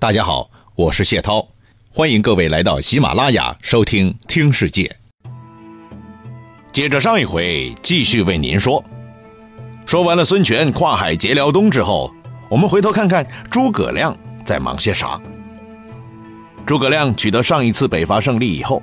[0.00, 1.46] 大家好，我是谢涛，
[1.92, 4.96] 欢迎各位来到喜马拉雅收听《听世界》。
[6.72, 8.82] 接着上一回，继续为您说。
[9.84, 12.10] 说完了孙权跨海劫辽东之后，
[12.48, 15.20] 我们回头看看诸葛亮在忙些啥。
[16.64, 18.82] 诸葛亮取得上一次北伐胜利以后，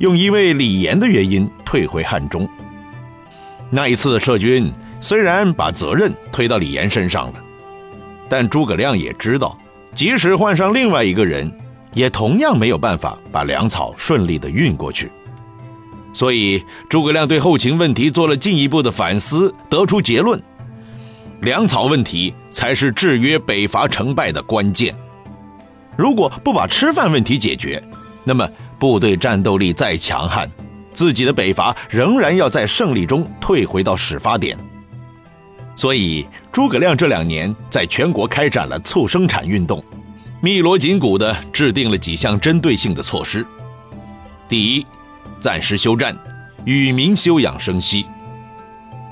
[0.00, 2.46] 用因为李严的原因退回汉中。
[3.70, 7.42] 那一次撤军，虽然把责任推到李严身上了，
[8.28, 9.56] 但诸葛亮也知道。
[9.94, 11.52] 即使换上另外一个人，
[11.92, 15.10] 也同样没有办法把粮草顺利的运过去。
[16.12, 20.40] 所以诸葛亮对后勤问题做了进一步的反思，得出结论：
[21.40, 24.94] 粮草问题才是制约北伐成败的关键。
[25.96, 27.82] 如果不把吃饭问题解决，
[28.24, 30.50] 那么部队战斗力再强悍，
[30.92, 34.56] 自己的北伐仍然要在胜利中退回到始发点。
[35.78, 39.80] 所以，诸葛亮这两年在全国开展了促生产运动，
[40.40, 43.46] 密锣紧鼓地制定了几项针对性的措施。
[44.48, 44.84] 第一，
[45.38, 46.18] 暂时休战，
[46.64, 48.02] 与民休养生息；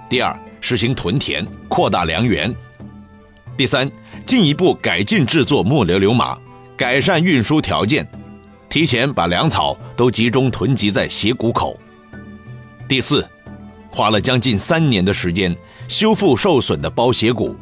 [0.08, 2.50] 第二，实行屯田，扩大粮源；
[3.56, 3.88] 第三，
[4.24, 6.36] 进一步改进制作木牛流马，
[6.76, 8.04] 改善运输条件，
[8.68, 11.78] 提前把粮草都集中囤积在斜谷口；
[12.88, 13.24] 第四，
[13.88, 15.56] 花了将近三年的时间。
[15.88, 17.54] 修复受损的包斜谷，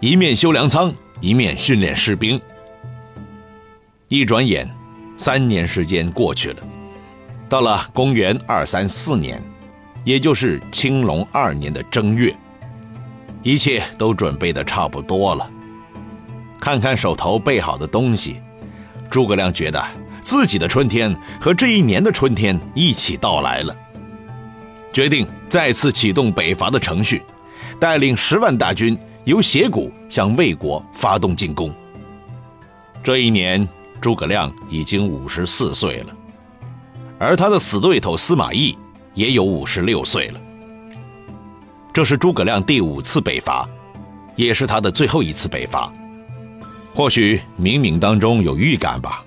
[0.00, 2.40] 一面修粮仓，一面训练士兵。
[4.08, 4.70] 一转眼，
[5.16, 6.56] 三年时间过去了，
[7.48, 9.42] 到了公元二三四年，
[10.04, 12.34] 也就是青龙二年的正月，
[13.42, 15.50] 一切都准备的差不多了。
[16.60, 18.36] 看看手头备好的东西，
[19.10, 19.82] 诸葛亮觉得
[20.20, 23.74] 自己的春天和这一年的春天一起到来了，
[24.92, 27.22] 决定再次启动北伐的程序。
[27.80, 31.72] 带领十万大军由斜谷向魏国发动进攻。
[33.02, 33.68] 这一年，
[34.00, 36.12] 诸葛亮已经五十四岁了，
[37.18, 38.76] 而他的死对头司马懿
[39.14, 40.40] 也有五十六岁了。
[41.92, 43.68] 这是诸葛亮第五次北伐，
[44.34, 45.92] 也是他的最后一次北伐。
[46.94, 49.24] 或许冥冥当中有预感吧。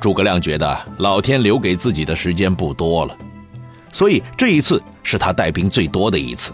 [0.00, 3.16] 诸葛亮觉得老天留给自己的时间不多了，
[3.92, 6.52] 所以这一次是他带兵最多的一次。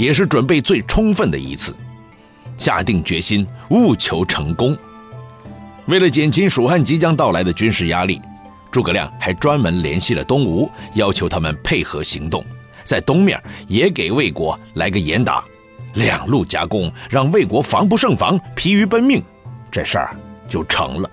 [0.00, 1.76] 也是准备最充分的一次，
[2.56, 4.74] 下定决心务求成功。
[5.84, 8.18] 为了减轻蜀汉即将到来的军事压力，
[8.70, 12.42] 诸葛亮还专门联系了东吴，要求他们配合行动，
[12.82, 15.44] 在东面也给魏国来个严打，
[15.92, 19.22] 两路夹攻，让魏国防不胜防，疲于奔命，
[19.70, 20.16] 这事儿
[20.48, 21.10] 就成了。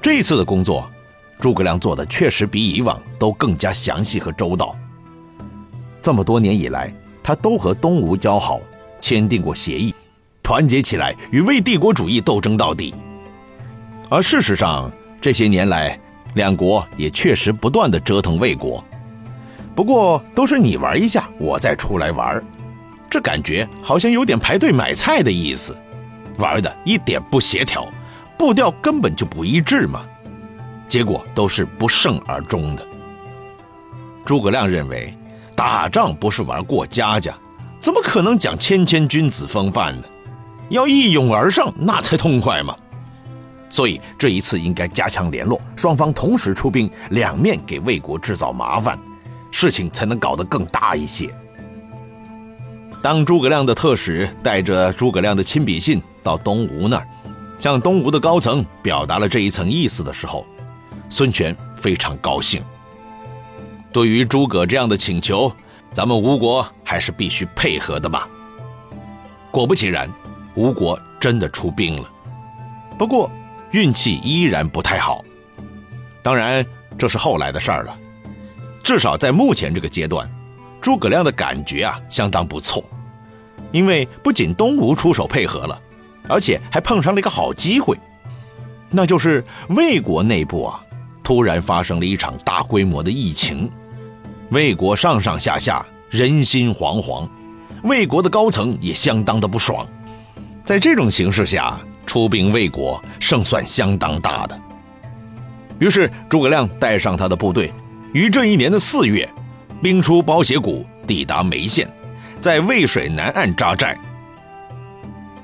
[0.00, 0.90] 这次的工作，
[1.38, 4.74] 诸葛亮做的确实比以往都更加详细和周到。
[6.00, 6.90] 这么多年以来，
[7.28, 8.58] 他都和东吴交好，
[9.02, 9.94] 签订过协议，
[10.42, 12.94] 团结起来与魏帝国主义斗争到底。
[14.08, 14.90] 而事实上，
[15.20, 16.00] 这些年来，
[16.36, 18.82] 两国也确实不断的折腾魏国。
[19.76, 22.42] 不过，都是你玩一下，我再出来玩，
[23.10, 25.76] 这感觉好像有点排队买菜的意思，
[26.38, 27.92] 玩的一点不协调，
[28.38, 30.00] 步调根本就不一致嘛。
[30.88, 32.86] 结果都是不胜而终的。
[34.24, 35.14] 诸葛亮认为。
[35.58, 37.34] 打仗不是玩过家家，
[37.80, 40.04] 怎么可能讲谦谦君子风范呢？
[40.68, 42.76] 要一拥而上，那才痛快嘛！
[43.68, 48.96] 所以这一次应该加强联络，双方同时出兵，两面给魏国制造麻烦，
[49.50, 51.28] 事情才能搞得更大一些。
[53.02, 57.06] 当诸葛亮的特使带着诸葛亮的亲笔信到东吴那儿，
[57.58, 60.46] 向东吴的高层表达了这一层意思的时候，
[61.08, 62.62] 孙权非常高兴。
[63.92, 65.50] 对于诸葛这样的请求，
[65.92, 68.28] 咱们吴国还是必须配合的吧。
[69.50, 70.08] 果不其然，
[70.54, 72.08] 吴国真的出兵了，
[72.98, 73.30] 不过
[73.70, 75.24] 运气依然不太好。
[76.22, 76.64] 当然，
[76.98, 77.98] 这是后来的事儿了。
[78.82, 80.30] 至少在目前这个阶段，
[80.80, 82.84] 诸葛亮的感觉啊相当不错，
[83.72, 85.80] 因为不仅东吴出手配合了，
[86.28, 87.96] 而且还碰上了一个好机会，
[88.90, 90.80] 那就是魏国内部啊
[91.22, 93.70] 突然发生了一场大规模的疫情。
[94.50, 97.28] 魏国上上下下人心惶惶，
[97.82, 99.86] 魏国的高层也相当的不爽。
[100.64, 104.58] 在这种形势下，出兵魏国胜算相当大的。
[105.78, 107.72] 于是诸葛亮带上他的部队，
[108.14, 109.28] 于这一年的四月，
[109.82, 111.86] 兵出包斜谷，抵达眉县，
[112.38, 113.98] 在渭水南岸扎寨。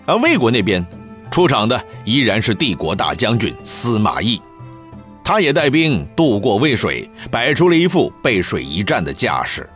[0.06, 0.84] 而魏国那边
[1.30, 4.40] 出场的依然是帝国大将军司马懿。
[5.24, 9.68] 他也带兵渡过渭水，摆出了一副背水一战的架势。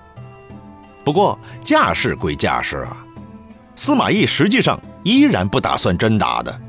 [1.03, 3.05] 不过架势归架势啊，
[3.75, 6.61] 司马懿实际上依然不打算真打的。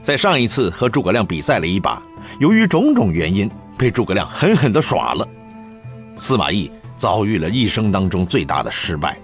[0.00, 2.00] 在上一次和诸葛亮比赛了一把，
[2.38, 5.26] 由于种种原因，被诸葛亮狠狠地耍了。
[6.16, 9.18] 司马懿遭遇了一生当中最大的失败，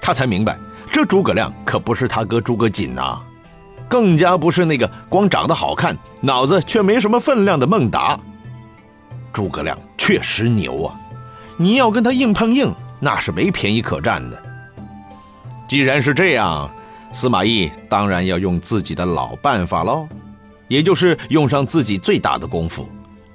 [0.00, 0.56] 他才明白，
[0.90, 3.20] 这诸葛亮可不是他哥诸葛瑾呐，
[3.88, 8.18] 更加不是那个光长得好看，脑子却没什么分量的孟达。
[9.32, 10.98] 诸葛亮确实牛啊，
[11.56, 14.42] 你要跟他硬碰硬，那是没便宜可占的。
[15.68, 16.70] 既然是这样，
[17.12, 20.08] 司马懿当然要用自己的老办法喽，
[20.68, 22.88] 也就是用上自己最大的功夫，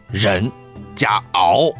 [0.09, 0.51] 忍
[0.95, 1.71] 加熬。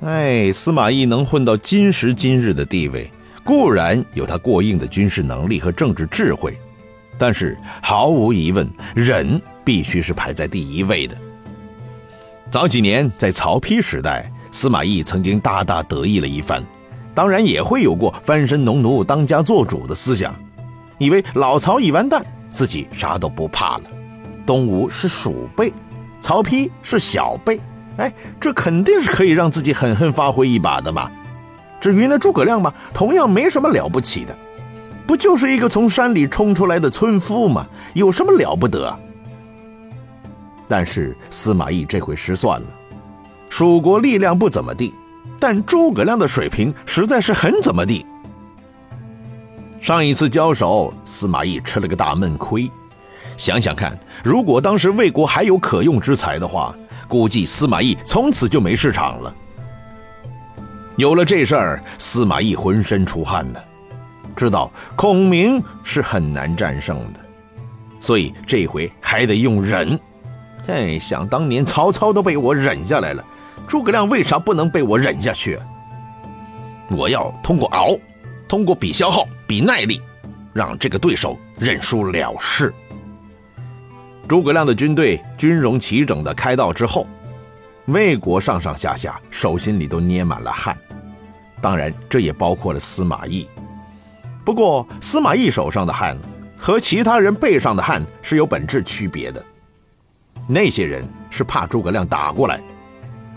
[0.00, 3.10] 哎，司马懿能混到今时今日的地位，
[3.44, 6.56] 固然有他过硬的军事能力和政治智慧，
[7.18, 11.16] 但是毫无疑问，忍必须是排在第一位的。
[12.50, 16.64] 早几年在曹丕时代，司马懿曾经大大得意了一番。
[17.14, 20.32] 当然也会有过翻身农奴当家做主的思想，
[20.98, 23.82] 以为老曹已完蛋，自己啥都不怕了。
[24.46, 25.72] 东吴是鼠辈，
[26.20, 27.60] 曹丕是小辈，
[27.96, 31.10] 哎，这肯定是可以让自己狠狠发挥一把的嘛。
[31.80, 34.34] 至于那诸葛亮嘛，同样没什么了不起的，
[35.08, 37.66] 不就是一个从山里冲出来的村夫吗？
[37.94, 38.94] 有什么了不得？
[40.68, 42.66] 但是司马懿这回失算了，
[43.48, 44.92] 蜀国力量不怎么地。
[45.40, 48.04] 但诸葛亮的水平实在是很怎么地。
[49.80, 52.70] 上一次交手，司马懿吃了个大闷亏。
[53.38, 56.74] 想想看，如果当时魏国还有可用之才的话，
[57.08, 59.34] 估计司马懿从此就没市场了。
[60.96, 63.58] 有了这事儿，司马懿浑身出汗呢，
[64.38, 67.18] 知道孔明是很难战胜的，
[68.00, 69.98] 所以这回还得用忍。
[70.68, 73.24] 哎，想当年曹操都被我忍下来了。
[73.66, 75.58] 诸葛亮为啥不能被我忍下去？
[76.88, 77.98] 我要通过熬，
[78.46, 80.00] 通过比消耗、比耐力，
[80.54, 82.72] 让这个对手认输了事。
[84.28, 87.08] 诸葛亮的军队军容齐整的开道之后，
[87.86, 90.78] 魏国上上下下手心里都捏满了汗，
[91.60, 93.48] 当然这也包括了司马懿。
[94.48, 96.16] 不过司马懿手上的汗
[96.56, 99.44] 和其他人背上的汗是有本质区别的，
[100.46, 102.58] 那些人是怕诸葛亮打过来。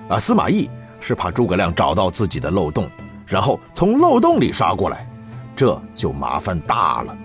[0.07, 0.69] 啊，司马懿
[1.01, 2.89] 是怕诸葛亮找到自己的漏洞，
[3.27, 5.05] 然后从漏洞里杀过来，
[5.53, 7.17] 这就麻烦大了。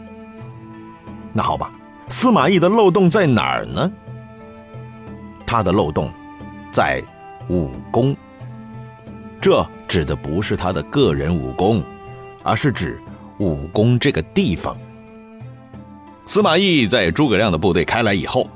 [1.33, 1.71] 那好吧，
[2.09, 3.93] 司马懿的漏洞在哪儿呢？
[5.47, 6.11] 他的漏洞
[6.73, 7.01] 在
[7.49, 8.17] 武功。
[9.41, 11.85] 这指的不是他的个人武功，
[12.43, 13.01] 而是指
[13.39, 14.77] 武功这个地方。
[16.27, 18.49] 司马懿在诸葛亮的部队开来以后，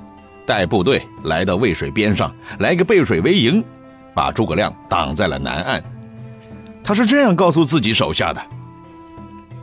[0.44, 3.62] 带部队来到渭水边上，来个背水为营。
[4.12, 5.82] 把诸葛亮挡在了南岸，
[6.82, 8.42] 他是这样告诉自己手下的：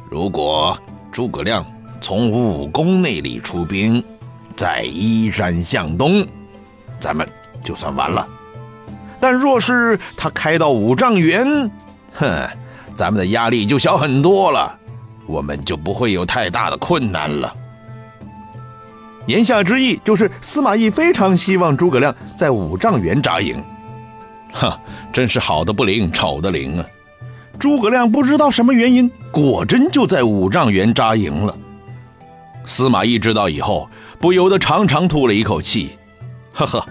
[0.09, 0.75] 如果
[1.11, 1.65] 诸葛亮
[1.99, 4.01] 从武功那里出兵，
[4.55, 6.25] 在依山向东，
[6.97, 7.27] 咱们
[7.61, 8.25] 就算完了；
[9.19, 11.69] 但若是他开到五丈原，
[12.13, 12.47] 哼，
[12.95, 14.76] 咱们的压力就小很多了，
[15.27, 17.53] 我们就不会有太大的困难了。
[19.27, 23.63] 言下之意就是司马懿非常希望诸葛亮在五丈原扎营。
[24.53, 24.79] 哈，
[25.11, 26.85] 真是好的不灵，丑的灵啊！
[27.59, 31.55] 诸葛亮不知道什么原因，果真就在五丈原扎营了。
[32.63, 33.89] 司马懿知道以后，
[34.19, 35.97] 不由得长长吐了一口气，
[36.53, 36.85] 呵呵，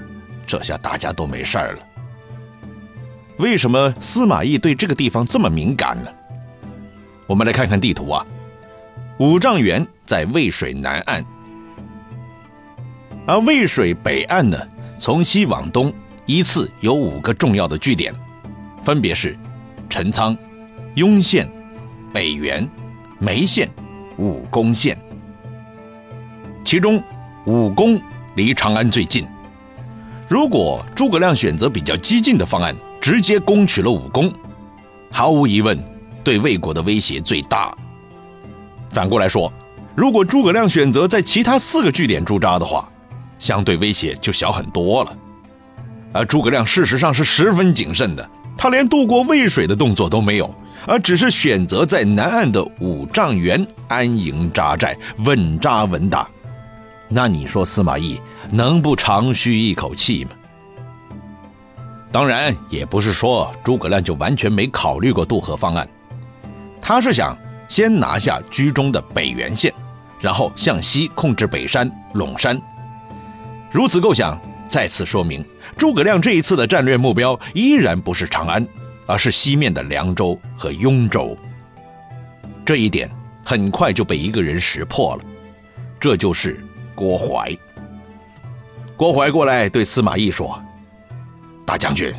[0.47, 1.79] 这下大家都没事了。
[3.39, 6.11] 为什么司马懿对这个地方这么敏感呢？
[7.27, 8.25] 我们来看看地图啊，
[9.19, 11.25] 五丈原在渭水南岸，
[13.27, 14.59] 而渭水北岸呢，
[14.99, 15.93] 从西往东。
[16.29, 18.13] 依次有五个重要的据点，
[18.83, 19.39] 分别是
[19.89, 20.37] 陈仓、
[20.97, 21.49] 雍县、
[22.13, 22.69] 北原、
[23.21, 23.71] 眉县、
[24.19, 24.99] 武功县。
[26.65, 27.01] 其中，
[27.45, 28.01] 武功
[28.35, 29.25] 离长安最近。
[30.29, 34.33] 如果诸葛亮选择比较激进的方案，直接攻取了武功，
[35.13, 35.79] 毫无疑问，
[36.27, 37.73] 对魏国的威胁最大。
[38.91, 39.53] 反过来说，
[39.95, 42.89] 如果诸葛亮选择在其他四个据点驻扎的话，
[43.39, 45.17] 相对威胁就小很多了。
[46.13, 48.29] 而诸葛亮事实上是十分谨慎的，
[48.59, 50.53] 他连渡过渭水的动作都没有，
[50.85, 56.27] 而只是选择在南岸的五丈原安营扎寨，稳扎稳打。
[57.09, 60.31] 那你说司马懿能不长吁一口气吗？
[62.11, 65.89] 当然，也不是说诸葛亮就完全没考虑过渡河方案，
[66.81, 67.37] 他是想
[67.69, 69.73] 先拿下居中的北原县，
[70.21, 72.61] 然后向西控制北山、陇山。
[73.71, 75.45] 如此构想，再次说明。
[75.77, 78.67] 诸葛亮这一次的战略目标依然不是长安，
[79.05, 81.37] 而是西面的凉州和雍州。
[82.65, 83.11] 这一点
[83.45, 85.23] 很快就被一个人识破了，
[86.01, 86.65] 这就是
[86.95, 87.55] 郭淮。
[88.97, 90.59] 郭淮过来对司马懿说
[91.67, 92.15] ：“大将军，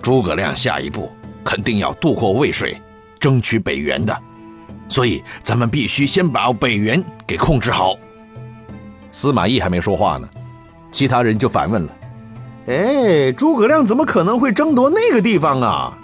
[0.00, 1.12] 诸葛亮下一步
[1.44, 2.80] 肯定要渡过渭水，
[3.18, 4.16] 争取北元的，
[4.88, 7.96] 所以咱们必须先把北元给控制好。”
[9.12, 10.28] 司马懿还没说话呢，
[10.90, 11.96] 其他人就反问了
[12.68, 15.98] ：“哎，诸葛亮怎么可能会争夺那个地方啊？”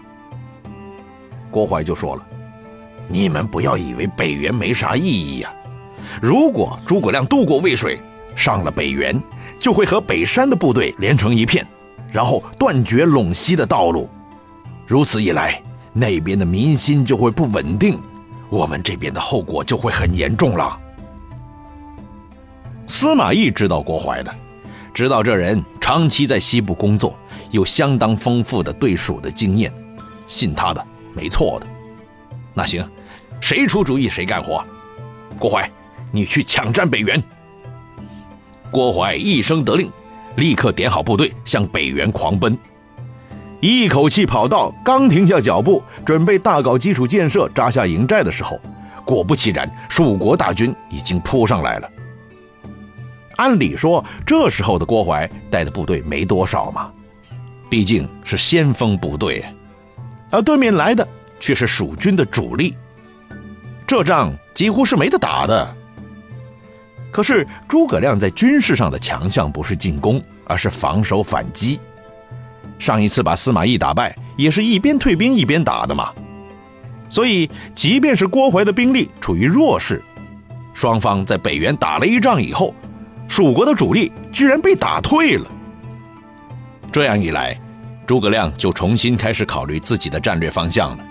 [1.50, 2.26] 郭淮就说了
[3.08, 5.52] ：“你们不要以为北元没啥意义呀，
[6.20, 8.00] 如果诸葛亮渡过渭水，
[8.34, 9.20] 上了北原。”
[9.62, 11.64] 就会和北山的部队连成一片，
[12.10, 14.10] 然后断绝陇西的道路。
[14.88, 17.98] 如此一来，那边的民心就会不稳定，
[18.48, 20.78] 我们这边的后果就会很严重了。
[22.86, 24.34] 司马懿知道郭淮的，
[24.92, 27.14] 知道这人长期在西部工作，
[27.50, 29.72] 有相当丰富的对蜀的经验，
[30.28, 30.84] 信他的
[31.14, 31.66] 没错的。
[32.54, 32.86] 那行，
[33.40, 34.64] 谁出主意谁干活。
[35.38, 35.70] 郭淮，
[36.10, 37.22] 你去抢占北原。
[38.70, 39.90] 郭淮一声得令，
[40.36, 42.56] 立刻点好部队向北原狂奔，
[43.62, 48.60] 一口气跑到刚停下脚步，准备大搞基础建设、扎下营寨的时候，
[49.04, 51.88] 果不其然，蜀国大军已经扑上来了。
[53.36, 56.90] 按理说，这时候的郭淮带的部队没多少嘛，
[57.70, 59.44] 毕竟是先锋部队，
[60.28, 61.06] 而对面来的
[61.38, 62.74] 却是蜀军的主力，
[63.86, 65.72] 这仗几乎是没得打的。
[67.12, 71.78] 可是诸葛亮在军事上的强项不是进攻，而是防守反击。
[72.78, 76.10] 上一次把司马懿打败，也是一边退兵一边打的嘛。
[77.08, 80.02] 所以，即便是郭淮的兵力处于弱势，
[80.72, 82.74] 双方在北原打了一仗以后，
[83.28, 85.46] 蜀国的主力居然被打退了。
[86.90, 87.58] 这样一来，
[88.06, 91.04] 诸葛亮就重新开始考虑自己的战略方向了。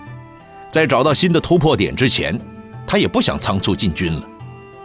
[0.70, 2.38] 在找到新的突破点之前，
[2.86, 4.22] 他也不想仓促进军了。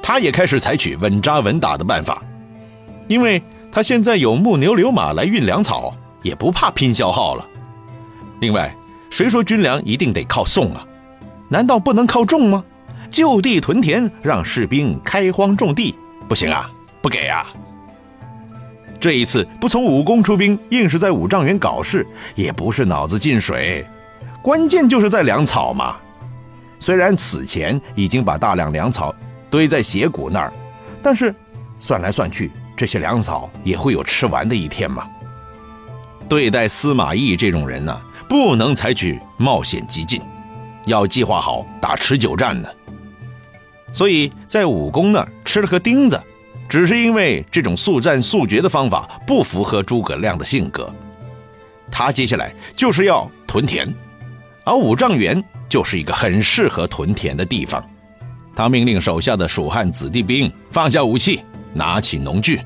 [0.02, 2.24] 他也开始采取稳扎稳打的办法，
[3.08, 3.42] 因为
[3.72, 5.94] 他现在有木牛流马来运粮草，
[6.28, 7.48] 也不怕拼消耗了。
[8.42, 8.76] 另外，
[9.10, 10.86] 谁说军粮一定得靠送啊？
[11.48, 12.62] 难道不能靠种吗？
[13.10, 15.96] 就地屯田，让士兵开荒种地，
[16.28, 16.70] 不行啊？
[17.02, 17.48] 不给啊？
[19.00, 22.06] 这一次不从武功出兵，硬是在五丈原搞事，
[22.36, 23.86] 也不是脑子进水，
[24.42, 25.96] 关键就是在粮草嘛。
[26.80, 29.16] 虽然此前已经把大量粮草。
[29.50, 30.52] 堆在斜谷那儿，
[31.02, 31.34] 但是
[31.80, 35.08] 算来算去，这些粮草也会有吃完的一天嘛。
[36.28, 40.22] 对待司马懿这种人呢，不能采取冒险激进，
[40.86, 42.70] 要计划好打持久战呢。
[43.94, 46.22] 所以在武功那儿吃了颗钉子，
[46.68, 50.94] 只是因为这种速战速决的方法不符合诸葛亮的性格。
[51.90, 53.92] 他接下来就是要屯田，
[54.66, 57.84] 而五丈原就是一个很适合屯田的地方。
[58.54, 61.42] 他命令手下的蜀汉子弟兵放下武器，
[61.74, 62.60] 拿起农具，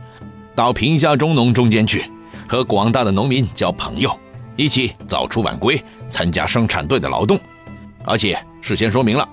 [0.55, 2.10] 到贫下中农中间去，
[2.51, 4.13] 和广大的农民交朋友，
[4.57, 7.39] 一起早出晚归，参加生产队的劳动，
[8.03, 9.25] 而且事先说明了，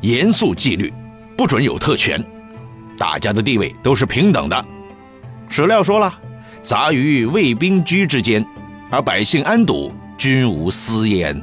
[0.00, 0.92] 严肃纪律，
[1.36, 2.20] 不准有特权，
[2.98, 4.66] 大家的地位都是平等的。
[5.48, 6.12] 史料说了，
[6.62, 8.44] 杂于卫兵居之间，
[8.90, 11.40] 而百姓安堵，均无私焉。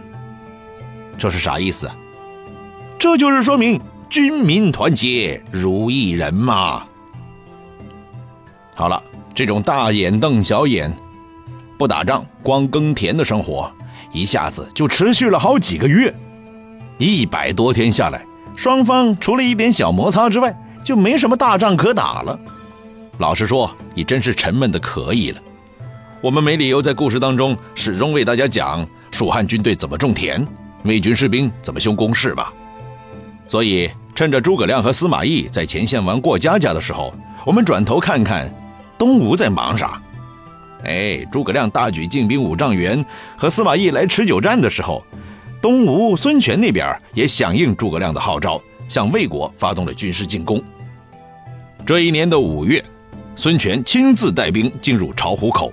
[1.17, 1.89] 这是啥意思？
[2.99, 3.79] 这就是说明。
[4.09, 6.83] 军民团结如一人嘛。
[8.75, 9.01] 好了，
[9.33, 10.93] 这种大眼瞪小眼、
[11.81, 13.67] 不打仗光耕田的生活，
[14.11, 16.13] 一下子就持续了好几个月。
[16.99, 18.23] 一百多天下来，
[18.55, 22.39] 双方除了一点小摩擦之外，就没什么大仗可打了。
[23.17, 25.41] 老实说，你真是沉闷的可以了。
[26.21, 30.47] 我们没理由在故事当中始终为大家讲蜀汉军队怎么种田，
[30.83, 32.53] 魏军士兵怎么修工事吧。
[33.47, 33.89] 所以。
[34.13, 37.13] 趁着诸葛亮和司马懿在前线玩过家家的时候，
[37.45, 38.53] 我们转头看看
[38.97, 39.99] 东吴在忙啥。
[40.83, 43.05] 哎，诸葛亮大举进兵五丈原，
[43.37, 45.03] 和司马懿来持久战的时候，
[45.61, 50.61] 东吴孙权那边也响应诸葛亮的号召，向魏国发动了军事进攻。
[51.85, 52.83] 这一年的五月，
[53.35, 55.71] 孙权亲自带兵进入巢湖口。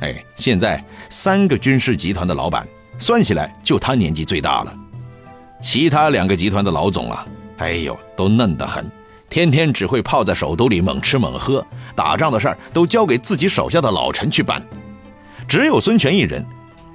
[0.00, 2.66] 哎，现在三个军事集团的老板
[2.98, 4.74] 算起来，就他年纪最大了，
[5.60, 7.26] 其他两个集团的老总啊。
[7.58, 8.88] 哎呦，都嫩得很，
[9.30, 14.62] 天天只会泡在首都里猛吃猛喝，打仗的事儿都交给自己手下的老臣去办。
[15.46, 16.44] 只有孙权一人，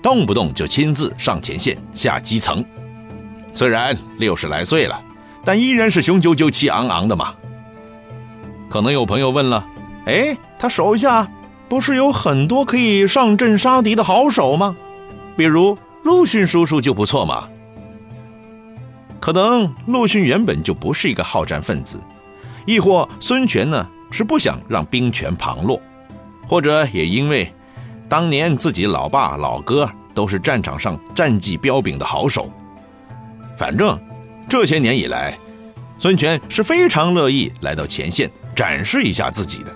[0.02, 2.64] 动不动就亲自上前线下基层。
[3.54, 5.00] 虽然六十来岁了，
[5.46, 7.36] 但依然是雄赳赳气昂昂的嘛。
[8.70, 9.64] 可能有朋友问了，
[10.06, 11.30] 哎，他手下
[11.70, 14.76] 不是有很多可以上阵杀敌的好手吗？
[15.38, 17.48] 比如陆逊叔叔就不错嘛。
[19.20, 22.00] 可能陆逊原本就不是一个好战分子，
[22.66, 25.82] 亦或孙权呢是不想让兵权旁落，
[26.48, 27.52] 或者也因为
[28.08, 32.50] 当年自己老爸老哥都是战场上战绩彪炳的好手。
[33.58, 34.00] 反正
[34.48, 35.38] 这些年以来，
[35.98, 39.74] 孙权是非常乐意来到前线展示一下自己的。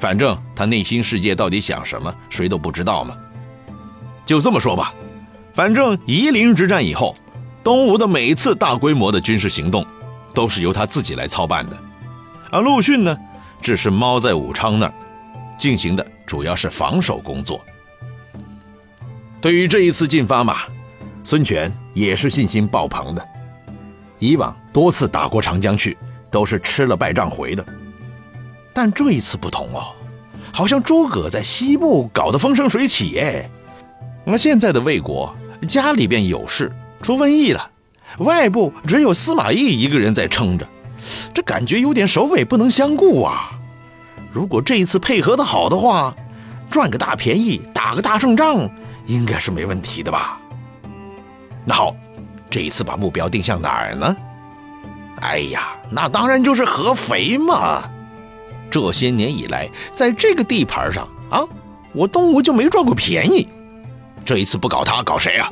[0.00, 3.16] 反正他内心世界到底想什么，谁都不知道嘛。
[4.24, 4.94] 就这么说吧，
[5.54, 7.16] 反正夷陵之战以后，
[7.64, 9.84] 东吴的每次大规模的军事行动，
[10.38, 11.76] 都是由他自己来操办的，
[12.52, 13.18] 而陆逊呢，
[13.60, 14.94] 只是猫在武昌那儿，
[15.58, 17.60] 进行的主要是防守工作。
[19.40, 20.58] 对于这一次进发嘛，
[21.24, 23.28] 孙权也是信心爆棚的。
[24.20, 25.98] 以往多次打过长江去，
[26.30, 27.66] 都是吃了败仗回的。
[28.72, 29.90] 但这一次不同哦，
[30.52, 33.50] 好像诸葛在西部搞得风生水起哎。
[34.24, 37.68] 那现在的魏国家里边有事，出瘟疫了，
[38.18, 40.66] 外部只有司马懿一个人在撑着，
[41.32, 43.50] 这感觉有点首尾不能相顾啊。
[44.32, 46.14] 如果这一次配合的好的话，
[46.70, 48.68] 赚个大便宜，打个大胜仗，
[49.06, 50.38] 应该是没问题的吧？
[51.64, 51.94] 那好，
[52.50, 54.16] 这一次把目标定向哪儿呢？
[55.20, 57.82] 哎呀，那当然就是合肥嘛。
[58.70, 61.42] 这些年以来，在这个地盘上啊，
[61.92, 63.48] 我东吴就没赚过便宜。
[64.24, 65.50] 这一次不搞他，搞谁啊？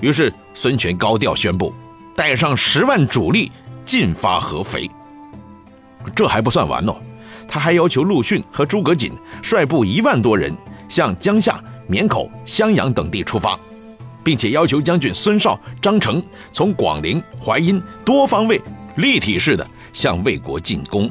[0.00, 1.72] 于是孙权高调宣布，
[2.14, 3.50] 带上十万主力
[3.84, 4.90] 进发合肥。
[6.14, 6.96] 这还不算完哦，
[7.48, 10.54] 他还要求陆逊和诸葛瑾率部一万多人
[10.88, 13.58] 向江夏、绵口、襄阳等地出发，
[14.22, 16.22] 并且要求将军孙绍、张成
[16.52, 18.60] 从广陵、淮阴多方位
[18.96, 21.10] 立体式的向魏国进攻。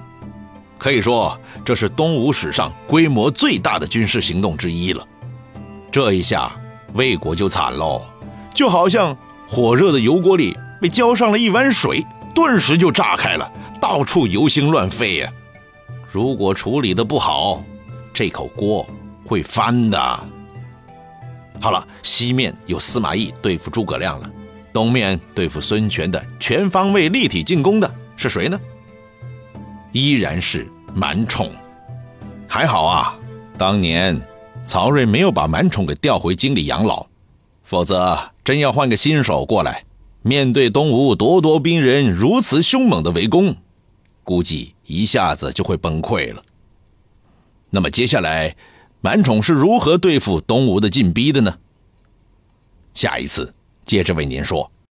[0.77, 5.07] 可以说，这是东吴史上规模最大的军事行动之一了。
[5.91, 6.51] 这一下，
[6.93, 8.01] 魏国就惨喽，
[8.53, 9.17] 就好像
[9.47, 12.05] 火热的油锅里被浇上了一碗水，
[12.35, 15.31] 顿时就炸开了，到处油星乱飞呀！
[16.07, 17.63] 如果处理的不好，
[18.13, 18.87] 这口锅
[19.25, 20.19] 会翻的。
[21.59, 24.29] 好了，西面有司马懿对付诸葛亮了，
[24.71, 28.59] 东面对付孙权的全方位立体进攻的是谁呢？
[29.91, 31.51] 依然是满宠，
[32.47, 33.15] 还好啊，
[33.57, 34.19] 当年
[34.65, 37.05] 曹睿没有把满宠给调回京里养老，
[37.63, 39.85] 否则真要换个新手过来，
[40.21, 43.55] 面对东吴咄咄逼人如此凶猛的围攻，
[44.23, 46.43] 估计一下子就会崩溃了。
[47.69, 48.55] 那么接下来，
[49.01, 51.57] 满宠是如何对付东吴的进逼的呢？
[52.93, 53.53] 下一次
[53.85, 54.69] 接着为您说。